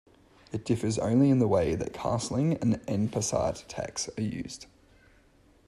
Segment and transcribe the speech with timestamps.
[0.51, 4.65] It differs only in the way that castling and "en passant" tags are used.